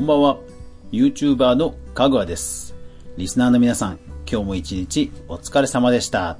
[0.00, 0.38] こんばんは。
[0.92, 2.74] YouTuber のかぐわです。
[3.18, 6.38] リスナーの皆さん、今日も一日お疲れ様でした。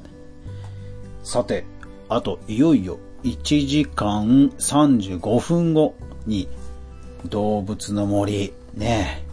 [1.23, 1.67] さて、
[2.09, 5.95] あといよいよ1時間35分後
[6.25, 6.49] に
[7.27, 9.27] 動物の森ね、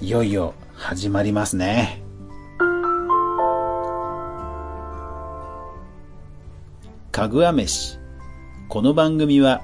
[0.00, 2.00] いよいよ始まりますね。
[7.10, 7.98] かぐわ飯。
[8.68, 9.60] この番組は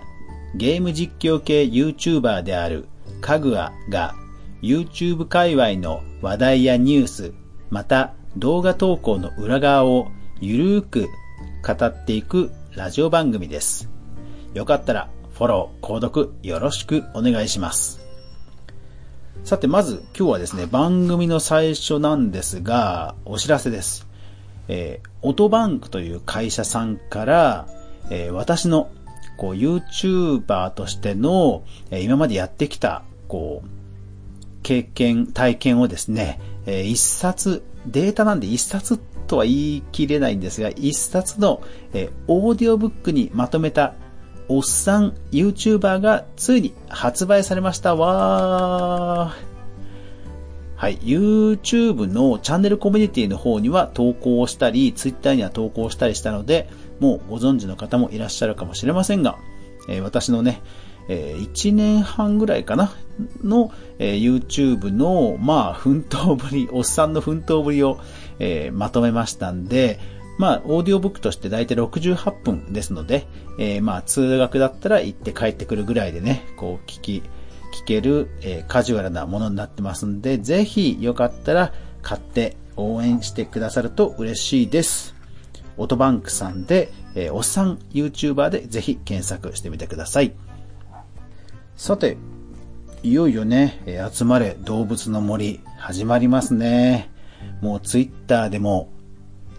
[0.56, 2.88] ゲーム実況系 YouTuber である
[3.20, 4.14] かぐわが
[4.62, 7.34] YouTube 界隈の話題やニュース、
[7.70, 10.08] また動画投稿の裏側を
[10.40, 11.08] ゆるーく
[11.66, 13.88] 語っていくラジオ番組です。
[14.54, 18.00] よかったらフォロー、購読よろしくお願いします。
[19.44, 24.06] さて、まず今日はですね、番組の最初なんですが、お知らせです。
[24.68, 27.66] えー、オトバンクという会社さんから、
[28.10, 28.90] えー私の
[29.36, 33.68] こう YouTuber としての、え今までやってきた、こう、
[34.62, 41.62] 経験、体験をですね、え一冊、データなんで一冊とは言い切れないんですが、一冊の、
[41.92, 43.94] えオーディオブックにまとめた、
[44.48, 47.94] おっさん YouTuber がついに発売されました。
[47.94, 49.52] わー。
[50.82, 50.98] はい。
[50.98, 56.68] YouTube のチャンネルコミュニティの方には投稿をしたり、Twitter には投稿したりしたので、
[57.02, 59.36] もうご存知の方もいらっしゃるかもしれませんが、
[59.88, 60.62] えー私のね、
[61.08, 62.92] え1年半ぐらいかな
[63.42, 67.98] の、えー YouTube の、まあ、奮闘ぶり、おっさんの奮闘ぶりを、
[68.38, 69.98] えーまとめましたんで、
[70.38, 73.26] まあ、オーディオブックとして大体68分ですので、
[73.58, 77.22] えーまあ、通学だったら行って帰ってくるぐらいでね、こう、聞き、
[77.74, 85.16] 聞ける、えーカジュアルなものになってますんで、ぜひよかったら買って応援してくださると嬉しいです。
[85.76, 90.32] オトバンクさんで、えーおっさん YouTuber でぜひ検索してみてください。
[91.76, 92.16] さて、
[93.02, 97.10] いよいよね、えー集まれ動物の森始まりますね。
[97.60, 98.88] もう Twitter でも、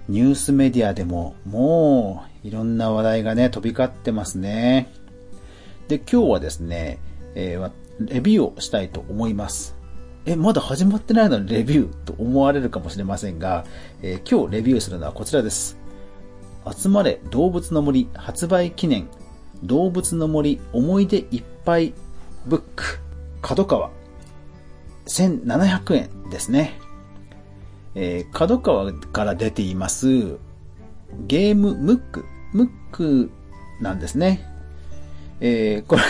[0.08, 4.92] ニュースメディアでも、もういろんな話題がね、飛び交ってますね。
[5.88, 7.00] で、今日はですね、
[7.36, 9.76] えーレビューをしたいと思います。
[10.26, 13.66] え、まだ始まってないのにレビューと思われるかもしれませんが、
[14.02, 15.83] えー今日レビューするのはこちらです。
[16.72, 19.08] 集まれ動物の森発売記念
[19.64, 21.94] 動物の森思い出いっぱい
[22.46, 23.00] ブック
[23.42, 23.90] 角川
[25.06, 26.80] 1700円ですね。
[27.96, 30.38] えー角川から出ています
[31.28, 33.32] ゲームムック、ムック
[33.82, 34.46] なんですね。
[35.42, 36.02] えーこれ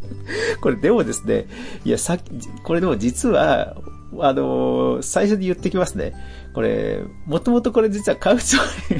[0.60, 1.46] これでもですね、
[1.84, 2.30] いや、さっき、
[2.62, 3.76] これでも実は、
[4.18, 6.14] あのー最初に言ってきますね。
[6.54, 8.96] これ、もともとこれ実は買うつもり、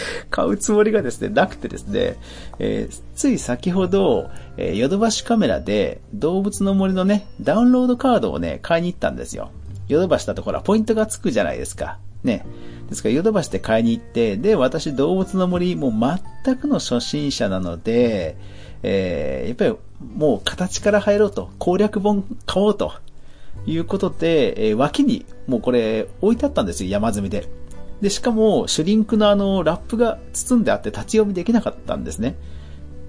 [0.30, 2.16] 買うつもりがですね、なくてですね、
[2.58, 9.50] えーつい先ほど、えーヨドバシカメラで動物の森のね、ダウンロードカードをね、買いに行ったんですよ。
[9.88, 11.98] ヨドバシだとほら、ポイントがつくじゃないですか。
[12.24, 12.44] ね。
[12.88, 15.92] ですから、ヨドバシで買いに行って、で、私、動物の森、もう
[16.44, 18.36] 全くの初心者なので、
[18.82, 19.74] えーやっぱり、
[20.16, 22.92] もう形から入ろうと、攻略本買おうと、
[23.66, 27.48] いうことで、えー脇に、もうこれ、置いてあったんですよ、山積みで。
[28.02, 32.36] で、しかも、シュリンクのあの、ラップが包んであって立ち読みできなかったんですね。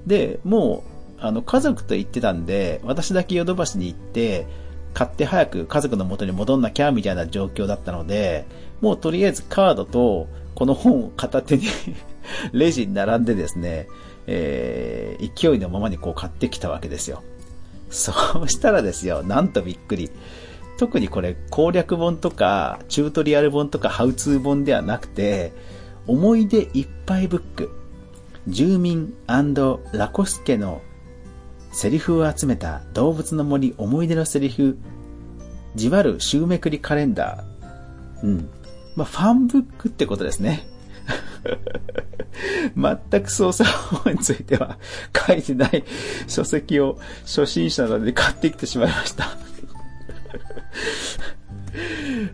[0.06, 0.84] で、も
[1.18, 4.46] う、あの、家族と行ってたんで、私だけヨドバシに行って、
[4.94, 8.46] 買って早く家族の元に戻んなきゃ、みたいな状況だったので、
[8.81, 11.64] もうとりあえずカードと、この本を片手に
[12.54, 13.88] レジに並んでですね、
[14.28, 17.24] えー勢いのままにこう買ってきたわけですよ。
[17.90, 20.12] そうしたらですよ、なんとびっくり。
[20.78, 25.53] 特にこれ攻略本とか、チュートリアル本とか、ハウツー本ではなくて、
[26.07, 27.72] 思い出いっぱいブック。
[28.47, 30.81] 住民ラコスケの
[31.72, 34.78] セリフを集めた動物の森思い出のセリフ、
[35.75, 38.25] じわる週めくりカレンダー。
[38.25, 38.50] うん。
[38.95, 40.67] まあ、ファンブックってことですね。
[42.75, 44.78] 全く操作法については
[45.28, 45.83] 書いてない
[46.28, 49.38] 書籍を初心者なので買ってきてしまいました。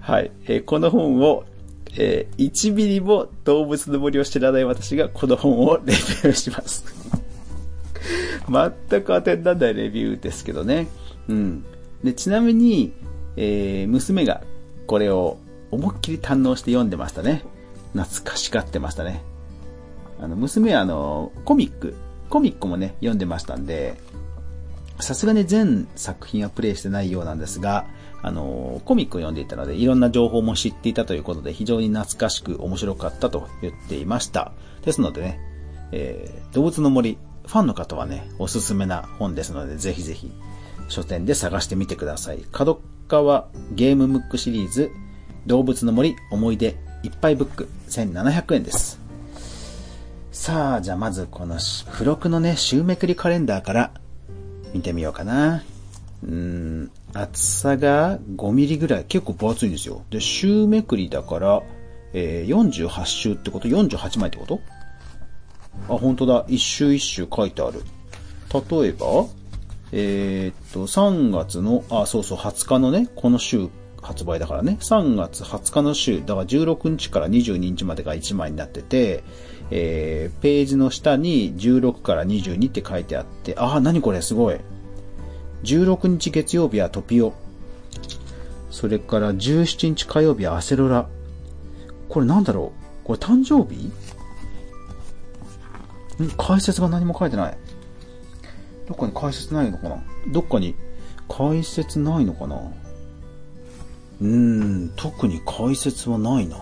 [0.02, 1.46] はい、えーこの本を、
[1.98, 6.86] えー1ミリも動物の森を知らない私がこの本をレビューします。
[8.50, 10.88] 全く当てにならないレビューですけどね。
[11.28, 11.64] うん。
[12.04, 12.92] で、ちなみに、
[13.36, 14.42] えー娘が
[14.88, 15.38] これを
[15.72, 17.44] 思いっきり堪能して読んでましたね。
[17.94, 19.24] 懐かしがってましたね。
[20.20, 21.96] あの、娘はあの、コミック、
[22.30, 23.96] コミックもね、読んでましたんで、
[25.00, 27.86] さすがに全作品はプレイしてないようなんですが、
[28.22, 34.52] あの、コミックを読んでいたので、いろんな情報も知っていたということで、非常に懐かしく面白かったと言っていました。
[34.84, 35.40] ですのでね、
[35.92, 40.32] えー動物の森、ファンの方はね、おすすめな本ですので、ぜひぜひ、
[40.88, 42.40] 書店で探してみてください。
[42.52, 44.92] 角川ゲームムックシリーズ
[45.46, 49.00] 動物の森思い出いっぱいブック1700円です。
[50.32, 53.92] さあ、じゃあまずこの付録のね、週めくりカレンダーから
[54.74, 55.64] 見てみようかな。
[56.24, 59.06] うん、厚さが5ミリぐらい。
[59.06, 60.04] 結構分厚いんですよ。
[60.10, 61.64] で、週めくりだから、
[62.14, 64.60] えー、48週ってこと ?48 枚ってこと？
[65.88, 66.46] あ、本当だ。
[66.48, 67.84] 一周一周書いてある。
[68.54, 69.26] 例えば、
[69.92, 73.70] えー、っと、3月の、あ、そうそう、20日のね、この週
[74.02, 79.24] 発売だからね、3月20日の週、だから16日から22日までが1枚になってて、
[79.72, 84.58] えー、ページの下に16から22って書いてあって、あー、何これ、すごい。
[85.64, 87.34] 16日月曜日はトピオ。
[88.72, 91.10] それから17日火曜日はアセロラ。
[92.08, 92.72] これなんだろ
[93.04, 93.06] う？
[93.06, 93.92] これ誕生日？
[96.24, 97.58] ん解説が何も書いてない。
[98.88, 100.04] どっかに解説ないのかな？
[100.32, 100.76] どっかに
[101.28, 102.56] 解説ないのかな？
[102.56, 106.58] うーん、特に解説はないな。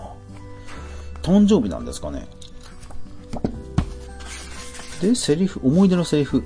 [1.22, 2.26] 誕生日なんですかね。
[5.00, 6.42] で、セリフ、思い出のセリフ。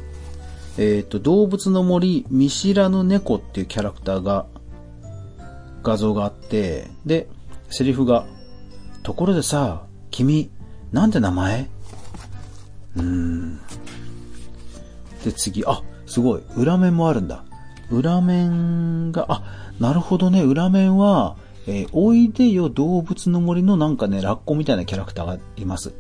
[0.79, 4.47] えっ、ー、と、動物の森、見知らぬ猫っていうキャラクターが、
[5.83, 7.29] 画像があって、で、
[7.69, 8.27] セリフが、
[9.03, 10.51] ところでさ、君、
[10.93, 11.69] なんて名前？
[12.97, 13.57] うーん。
[15.25, 17.45] で、次、あ、すごい、裏面もあるんだ。
[17.91, 19.43] 裏面が、あ、
[19.79, 21.37] なるほどね、裏面は、
[21.67, 25.93] えー、おいでよ動物の森のなんかね、ラッコみたいなキャラクターがいます。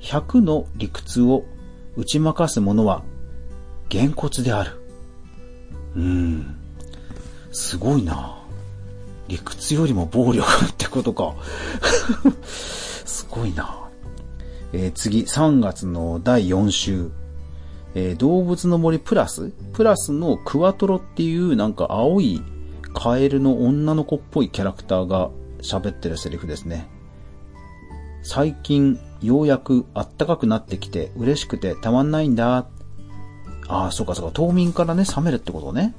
[0.00, 1.44] 100の理屈を
[1.96, 3.02] 打ち負かす者は、
[3.90, 4.70] げんこつである。
[5.96, 6.56] うーん。
[7.50, 8.38] すごいな。
[9.26, 11.34] 理屈よりも暴力ってことか。
[12.46, 13.80] すごいな。
[14.72, 17.10] えー、次、3月の第4週。
[17.96, 19.50] えー、動物の森プラス？
[19.72, 22.40] プラスのクワトロっていうなんか青い
[22.94, 25.30] カエルの女の子っぽいキャラクターが
[25.62, 26.88] 喋ってるセリフですね。
[28.22, 32.68] 最近ようやくあったかくなってきて嬉しくてたまんないんだ。
[33.72, 34.32] ああ、そうかそうか。
[34.32, 35.94] 冬眠からね、冷めるってことね。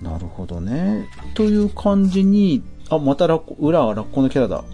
[0.00, 1.06] なるほどね。
[1.34, 4.64] という感じに、あ、またラッコ、裏はラッコのキャラだ。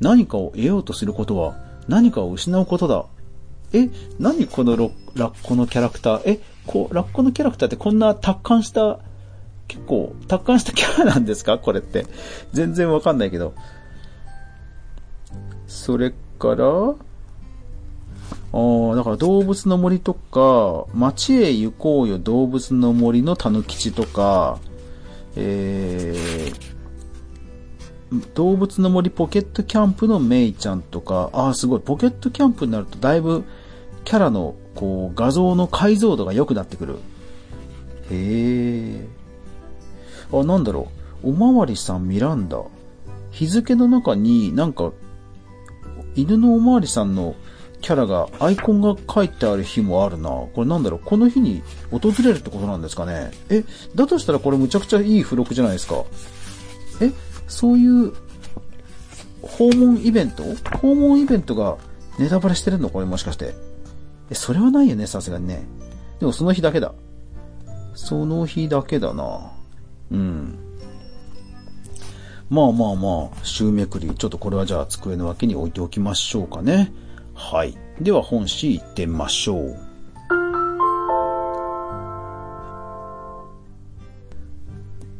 [0.00, 1.56] 何かを得ようとすることは
[1.86, 3.04] 何かを失うことだ。
[3.72, 3.88] え、
[4.18, 6.22] 何このラッコのキャラクター？
[6.24, 8.98] え、こう、ラッコのキャラクターってこんな達観した、
[9.68, 11.58] 結構、達観したキャラなんですか？
[11.58, 12.06] これって。
[12.52, 13.54] 全然わかんないけど。
[15.66, 16.94] それから、
[18.52, 24.58] ああ、だから動物の森とか、街へ行こうよ動物の森のたぬきちとか、
[25.36, 31.80] えー、動物の森ポケットキャンプのメイちゃんとか、ああ、すごい。
[31.80, 33.44] ポケットキャンプになるとだいぶ
[34.04, 36.94] キャラのこう画像の解像度が良くなってくる。
[36.94, 36.98] へ
[38.10, 39.06] え。
[40.32, 40.88] あ、なんだろ
[41.22, 41.30] う。
[41.30, 42.62] おまわりさんミランダ。
[43.30, 44.92] 日付の中になんか、
[46.14, 47.34] 犬のおまわりさんの
[47.80, 50.30] キャラが、アイコンが書いてある日もあるな。
[50.30, 51.00] これなんだろう？
[51.04, 53.30] この日に訪れるってことなんですかね？
[53.50, 53.64] え、
[53.94, 56.04] だとしたらこれむちゃくちゃいい付録じゃないですか。
[57.00, 57.12] え、
[57.46, 58.12] そういう
[59.42, 60.42] 訪問イベント？
[60.78, 61.78] 訪問イベントが
[62.18, 62.90] ネタバレしてるの？
[62.90, 63.54] これもしかして。
[64.30, 65.62] え、それはないよね、さすがにね。
[66.20, 66.92] でもその日だけだ。
[67.94, 69.52] その日だけだな。
[70.10, 70.58] うん。
[72.50, 74.10] まあまあまあ、週めくり。
[74.14, 76.92] ちょっとこれはじゃあ机の脇に置いておきましょうかね。
[77.38, 77.78] はい。
[78.00, 79.78] では本誌行ってみましょう。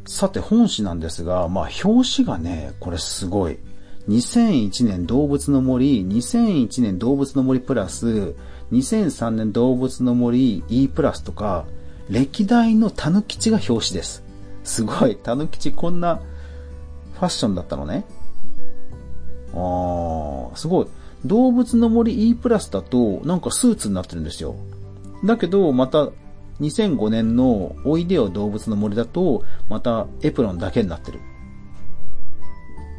[0.05, 3.57] さて本誌なんですが、まあ表紙がね、これすごい。
[4.09, 8.35] 2001年動物の森、2001年動物の森プラス、
[8.73, 11.65] 2003年動物の森 E プラスとか、
[12.09, 14.23] 歴代のタヌキチが表紙です。
[14.65, 16.19] すごい、タヌキチこんな
[17.13, 18.03] ファッションだったのね。
[19.53, 20.87] あー、すごい。
[21.25, 24.55] 動物の森 E プラスだと、なんかスーツになってるんですよ。
[25.25, 26.09] だけど、また、
[26.61, 31.19] 2005年のおいでよ動物の森だと、またエプロンだけになってる。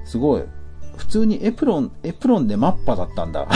[0.04, 0.44] すごい。
[0.96, 3.48] 普通にエプロン、エプロンでマッパだったんだ。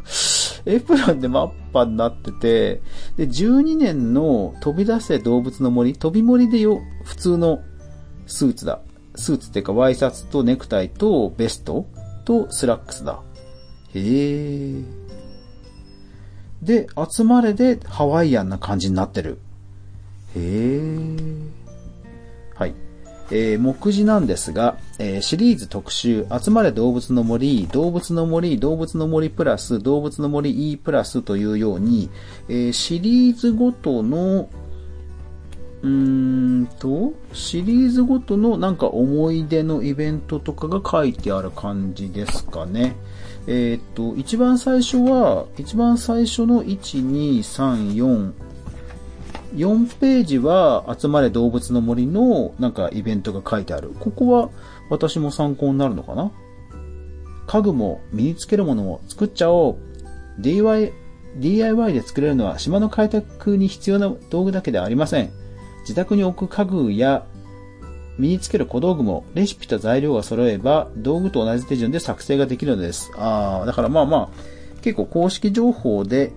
[0.64, 2.82] エプロンでマッパになってて、
[3.16, 7.60] で、12年の飛び出せ動物の森、飛び森でよ、普通の
[8.26, 8.80] スーツだ。
[9.16, 11.86] スーツっていうかワイシャツとネクタイとベスト
[12.24, 13.20] とスラックスだ。
[13.94, 14.82] へえ。
[16.62, 19.38] で、集まれでハワイアンな感じになってる。
[20.36, 21.06] へえ。
[22.54, 22.74] はい。
[23.30, 32.10] えー、目次なんですが、えー、シリーズ特集、集まれ動物の森、動物の森、動物の森プラス、動物の森 E プラスというように、
[32.48, 34.48] えー、シリーズごとの、
[35.82, 42.96] うーんと、シリーズごとのなんか思い出のイベントとかが書いてある感じですかね。
[43.50, 46.78] えー、っと、一番最初は、一番最初の1、
[47.10, 48.32] 2、3、4、
[49.56, 53.94] 4ページは集まれ動物の森のなんかイベントが書いてある。
[53.98, 54.50] ここは
[54.90, 56.30] 私も参考になるのかな？
[57.46, 59.76] 家具も身につけるものも作っちゃおう。
[60.42, 60.92] DIY,
[61.38, 65.30] DIY で作れるのは島の開拓に必要な道具だけではありません。
[65.80, 67.26] 自宅に置く家具や
[68.18, 73.10] 身につける小道具もレシピと材料が揃えば道具と同じ手順で作成ができるのです。
[73.16, 76.32] ああ、だからまあまあ、結構公式情報で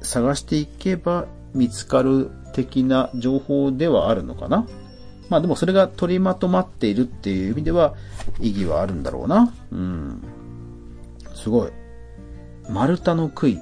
[0.00, 4.66] 探していけば見つかる的な情報ではあるのかな。
[5.28, 7.94] まあでもそれが取りまとまっているっていう意味では
[8.40, 9.52] 意義はあるんだろうな。
[9.72, 10.22] うん。
[11.34, 11.70] すごい。
[12.68, 13.58] 丸太の杭、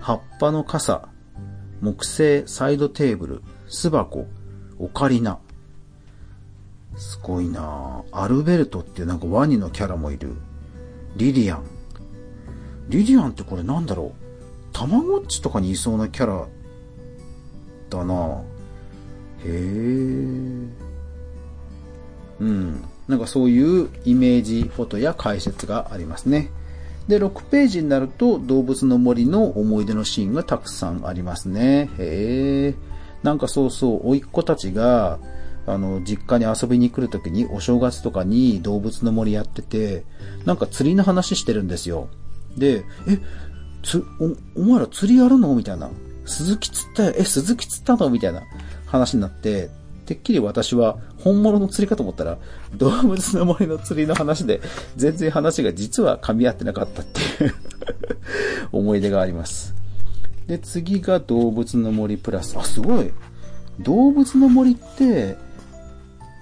[0.00, 1.08] 葉っぱの傘、
[1.80, 4.26] 木製サイドテーブル、巣箱、
[4.78, 5.38] オカリナ。
[6.96, 10.34] すごいなアルベルトっていうなんかワニのキャラもいる。
[11.16, 11.64] リリアン。
[12.88, 14.26] リリアンってこれなんだろう
[14.72, 16.46] たまごっちとかにいそうなキャラ
[17.90, 18.42] だな
[19.44, 19.48] へえ。
[22.40, 22.84] うん。
[23.08, 26.50] なんかそういうイメージフォトや解説がありますね。
[27.08, 31.88] で、6ページになると動物の森の思い出のシーンがたくさんありますね。
[31.98, 32.74] へえ。
[33.22, 35.18] なんかそうそう、甥っ子たちが、
[35.66, 40.04] あの、実家に遊びに来るときにお正月とかに動物の森やってて、
[40.44, 42.08] なんか釣りの話してるんですよ。
[42.56, 43.18] で、え、
[43.82, 45.54] つ、お、お前ら釣りやるの？
[45.54, 45.90] みたいな。
[46.24, 47.14] 鈴木釣ったよ。
[47.16, 48.10] え、鈴木釣ったの？
[48.10, 48.42] みたいな
[48.86, 49.70] 話になって、
[50.06, 52.38] てっきり私は本物の釣りかと思ったら、
[52.74, 54.60] 動物の森の釣りの話で、
[54.96, 57.54] 全然話が実は噛み合ってなかったっていう
[58.70, 59.74] 思い出があります。
[60.46, 62.56] で、次が動物の森プラス。
[62.56, 63.12] あ、すごい。
[63.80, 65.36] 動物の森って、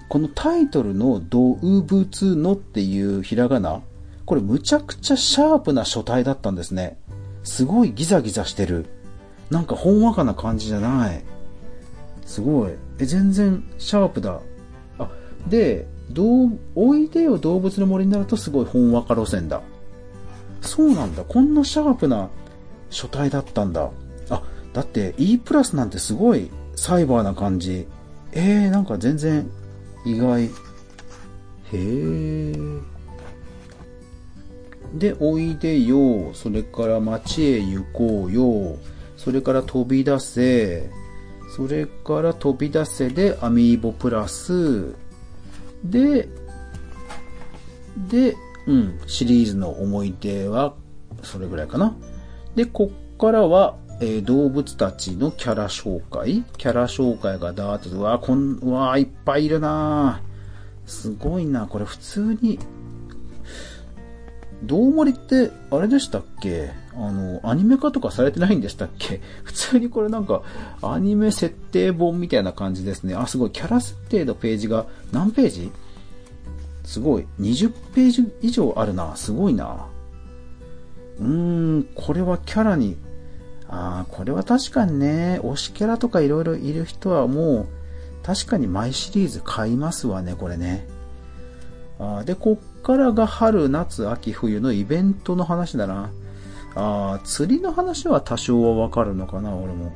[0.08, 3.82] このタイトルの動物のっていうひらがな、
[4.26, 6.99] これむちゃくちゃシャープな書体だったんですね。
[7.42, 8.87] すごいギザギザしてる。
[9.50, 11.23] なんかほんわかな感じじゃない。
[12.25, 12.73] すごい。
[12.99, 14.40] え、全然シャープだ。
[14.99, 15.08] あ、
[15.46, 19.62] で、どう、おいでよ動物の森になるとすごいほんわか路線だ。
[20.61, 21.25] そうなんだ。
[21.25, 22.30] こんなシャープな
[22.90, 23.90] 書体だったんだ。
[24.30, 24.42] あ、
[24.73, 27.87] だって E プラスなんてすごいサイバーな感じ。
[28.32, 29.50] えー、なんか全然
[30.04, 30.44] 意外。
[30.44, 32.82] へー。
[34.94, 36.32] で、おいでよ。
[36.34, 38.78] それから街へ行こうよ。
[39.16, 40.90] それから飛び出せ。
[41.56, 44.94] それから飛び出せでアミーボプラス。
[45.84, 46.28] で、
[48.08, 50.75] で、うん、シリーズの思い出は
[51.23, 51.94] それぐらいかな。
[52.54, 56.42] で、こっからは、えー、動物たちのキャラ紹介？
[56.56, 60.20] キャラ紹介がダーッと、うわこん、うわいっぱいいるな
[60.86, 62.58] すごいなこれ普通に、
[64.62, 66.70] どうもりって、あれでしたっけ？
[66.94, 69.20] あの、アニメ化とかされてないんでしたっけ？
[69.44, 70.42] 普通にこれなんか、
[70.82, 73.14] アニメ設定本みたいな感じですね。
[73.14, 73.50] あ、すごい。
[73.50, 75.70] キャラ設定のページが何ページ？
[76.84, 77.26] すごい。
[77.40, 79.16] 20ページ以上あるな。
[79.16, 79.86] すごいな。
[81.20, 82.96] うーん、これはキャラに、
[83.75, 87.66] ああ、これは確かにね、推しキャラとか色々いる人はもう、
[88.23, 90.87] 確かにマイシリーズ買いますわね、これね。
[91.99, 96.11] あで、こっからが春、夏、秋、冬のイベントの話だな。
[96.76, 99.93] ああ、釣りの話は多少はわかるのかな、俺も。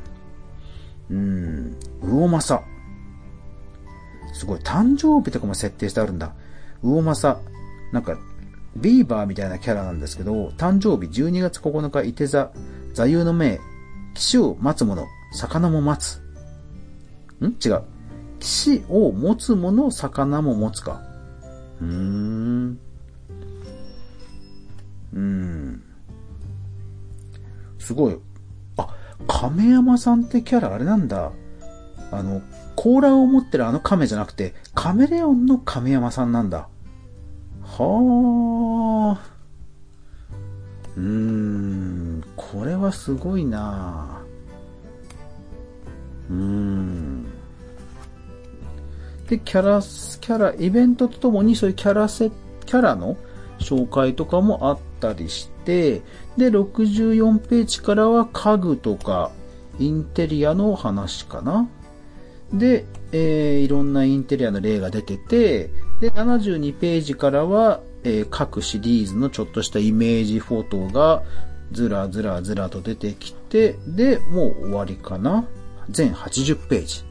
[1.11, 2.67] うん、魚政。
[4.35, 6.33] すごい、誕生日とかも設定してあるんだ。
[6.83, 7.41] 魚政。
[7.93, 8.19] なんか、
[8.77, 12.51] ビーバーみたいなキャラなんですけど、誕生日12月9日、いて座、
[12.93, 13.61] 座右の銘、
[14.19, 16.21] 騎士を待つ者、魚も待つ。
[17.41, 17.55] ん？
[17.65, 17.83] 違う。
[18.41, 21.01] 騎士を持つ者、魚も持つか。
[21.81, 22.79] うーん。
[25.15, 25.85] うん。
[27.79, 28.19] すごい。
[28.77, 28.89] あ、
[29.29, 31.31] 亀山さんってキャラあれなんだ。
[32.11, 32.43] あの、
[32.75, 36.67] 甲羅を持ってるあの亀じゃなくて、カメレオンの亀山さんなんだ。
[37.63, 39.21] はあ。
[40.97, 42.08] うーん、
[42.39, 44.23] これはすごいな
[46.31, 47.27] うーん。
[49.29, 52.31] で、キャラ、キャラ、イベントとともにそういうキャラセ、
[52.65, 53.17] キャラの
[53.59, 56.01] 紹介とかもあったりして、
[56.37, 59.31] で、64ページからは家具とか
[59.79, 61.69] インテリアの話かな。
[62.53, 71.23] で、えー、いろんなインテリアの例が出てて、で、72ページからは、えー、各シリーズのちょっとしたイメージフォトが
[71.73, 75.47] ずらずらずらと出てきて、で、もう終わりかな。
[75.91, 77.05] 全80ページ。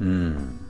[0.00, 0.60] うん。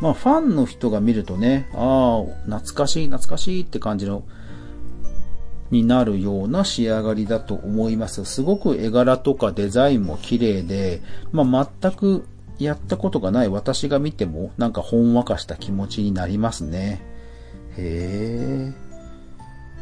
[0.00, 4.22] まあ、ファンの人が見るとね、ああ、懐かしい、懐かしいって感じの、
[5.70, 8.24] になるような仕上がりだと思います。
[8.24, 11.02] すごく絵柄とかデザインも綺麗で、
[11.32, 12.26] まあ、全く
[12.58, 17.02] やったことがない私が見ても、なんかほんわかした気持ちになりますね。
[17.76, 18.72] へ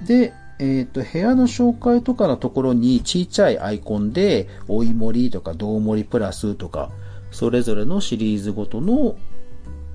[0.02, 0.06] え。
[0.06, 6.90] で、えっ、ー、と、部屋の紹介とかのところにちちゃいアイコンで、追い盛りとか、どう盛りプラスとか、
[7.30, 9.16] それぞれのシリーズごとの、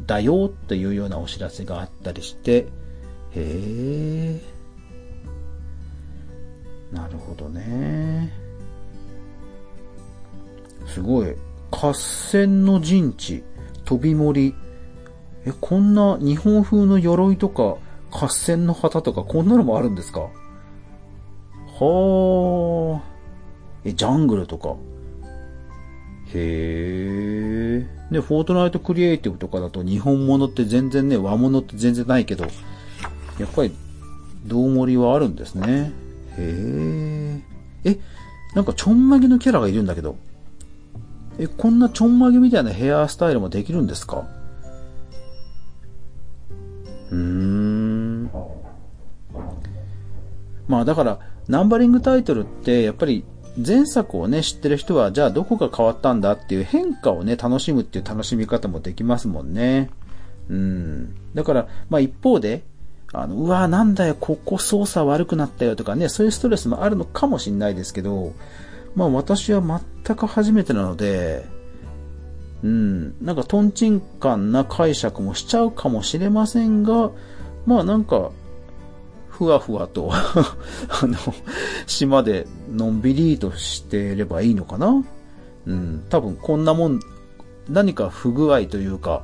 [0.05, 2.67] だよっていうようなお知らせがあったりして、
[3.33, 4.41] へえ。
[6.91, 8.31] なるほどね。
[10.85, 11.33] すごい。
[11.71, 13.43] 合戦の陣地、
[13.85, 14.53] 飛び森。
[15.45, 17.77] え、こんな日本風の鎧とか、
[18.11, 20.29] 合戦の旗とか、こんなのもあるんですか？
[21.83, 23.01] はあ。
[23.83, 24.75] え、ジャングルとか。
[26.33, 27.87] へえ。
[28.11, 32.45] で、フォートナイトクリエイティブとかだと日本物って全然ね、和物って全然ないけど、
[33.39, 33.71] やっぱり、
[34.45, 35.91] 道盛りはあるんですね。
[36.37, 37.41] へ
[37.83, 37.89] え。
[37.91, 37.99] え、
[38.53, 40.15] なんかちょんまげのキャラがいるんだけど。
[41.39, 44.27] え、こんなちょんまげみたいなヘアスタイルもできるんですか？
[47.09, 48.29] うーん。
[50.67, 53.25] まあだから、ナンバリングタイトルって、やっぱり
[53.57, 59.89] 前作をね、知ってる人は、じゃあどこが変わったんだっていう変化をね、楽しむっていう楽しみ方もできますもんね。
[60.49, 61.15] うん。
[61.33, 62.63] だから、まあ一方で、
[63.13, 68.33] あの、うわなんだよ、ここ操作悪くなったよとかね、そういうストレスもあるのかもしれないですけど、
[68.95, 71.45] まあ私は全く初めてなので、
[72.63, 77.11] うん、なんかトンチンカンな解釈もしちゃうかもしれませんが、
[77.65, 78.31] まあなんか、
[79.41, 81.17] ふわふわと あの、
[81.87, 85.03] 島でのんびりとしてればいいのかな？
[85.65, 86.99] うん、多分こんなもん、
[87.67, 89.23] 何か不具合というか、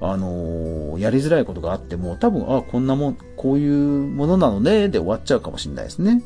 [0.00, 6.24] あのー、やりづらいことがあっても、多分、あ、こんなもん、こういうものなのね、で終わっちゃうかもしれないですね。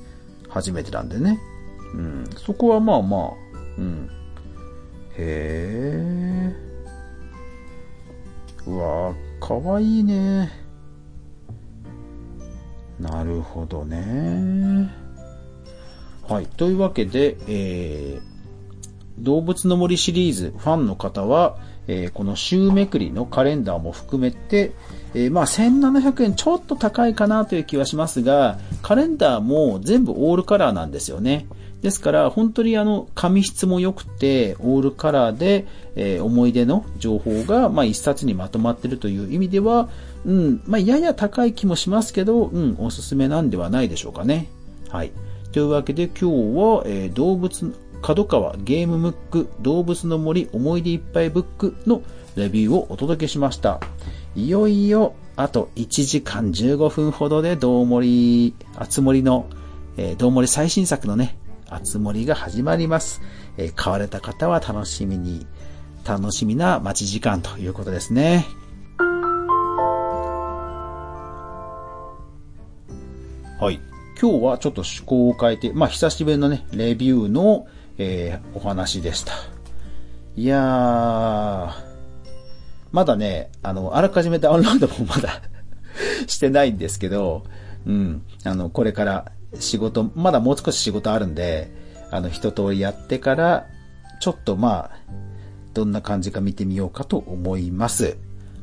[0.49, 1.39] 初めてなんでね。
[1.93, 3.31] うん、そこはまあまあ、
[3.77, 4.09] うん。
[5.19, 6.57] へえ。
[8.67, 10.66] うわかわいいね。
[13.01, 14.91] なるほどね。
[16.29, 16.47] はい。
[16.47, 18.21] というわけで、えー、
[19.19, 21.57] 動物の森シリーズファンの方は、
[21.89, 24.73] えー、この週めくりのカレンダーも含めて、
[25.15, 31.49] えー、まあ1700円ちょっと高いかなという気はしますが、カレンダーも全部オールカラーなんですよね。
[31.83, 39.89] ですから、本当にあの、紙質も良くて、オールカラーで、えー、思い出の情報が、まあ、一冊にまとまってるという意味では、
[40.25, 44.47] うん、まあ、やや高い気もしますけど、うん、おすすめなんではないでしょうかね。
[44.89, 45.11] はい。
[45.51, 46.25] というわけで今日
[46.57, 52.03] は、えー、動物、角川ゲームムック動物の森思い出いっぱいブックの
[52.37, 53.81] レビューをお届けしました。
[54.37, 59.47] いよいよ、あと1時間15分ほどで、どうもり、あつ森の、
[59.99, 61.37] えー、どうもり最新作のね、
[61.69, 63.21] あつ森が始まります。
[63.59, 65.47] えー、買われた方は楽しみに、
[66.07, 68.47] 楽しみな待ち時間ということですね。
[73.61, 73.79] はい。
[74.19, 77.67] 今日はちょっと趣向を変えて、まあ、久しぶりのね、レビューの、
[77.99, 79.35] えー、お話でした。
[80.35, 81.86] いやー、
[82.93, 85.43] まだね、あの、あらかじめダウ ンロードもまだ
[86.27, 87.45] してないんですけど、
[87.87, 91.71] うん、あの、これから仕事、まだもう少し仕事あるんで、
[92.11, 93.67] あの、一通りやってから、
[94.21, 94.99] ちょっとまあ、
[95.75, 98.17] どんな感じか見てみようかと思います。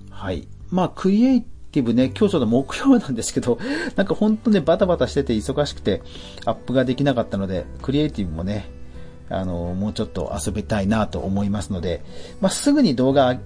[0.10, 0.48] はい。
[0.72, 3.60] まあ、クリエイティブね、今日ちょっと木曜なんですけど、
[3.96, 6.02] なんかほんとね、バタバタしてて忙しくて、
[6.46, 8.70] アップができなかったので、クリエイティブもね、
[9.30, 12.04] あの、もうちょっと遊びたいなと思いますので、
[12.42, 13.38] まあ、すぐに動画、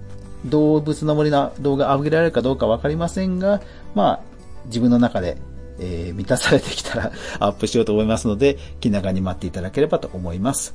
[0.44, 3.60] 動物の森の動画を上げられるかどうかわかりませんが、
[3.94, 4.20] まあ、
[4.66, 5.38] 自分の中で
[5.80, 10.74] えー、満たされてきたら アップしようと思いますので、気長に待っていただければと思います。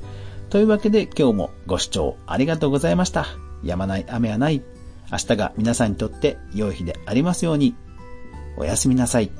[0.50, 3.26] というわけで今日もご視聴ありがとうございました。
[3.62, 4.62] やまない雨はない。
[5.10, 7.74] 明日が皆さんにとって良い日でありますように。
[8.56, 9.30] おやすみなさい。